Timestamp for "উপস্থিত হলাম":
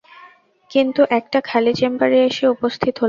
2.47-2.99